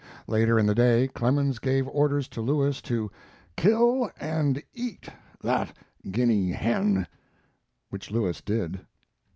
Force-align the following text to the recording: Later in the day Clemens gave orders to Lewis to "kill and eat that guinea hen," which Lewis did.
Later 0.25 0.57
in 0.57 0.65
the 0.65 0.73
day 0.73 1.07
Clemens 1.09 1.59
gave 1.59 1.87
orders 1.87 2.27
to 2.29 2.41
Lewis 2.41 2.81
to 2.81 3.11
"kill 3.55 4.09
and 4.19 4.63
eat 4.73 5.07
that 5.43 5.77
guinea 6.09 6.53
hen," 6.53 7.05
which 7.91 8.09
Lewis 8.09 8.41
did. 8.41 8.79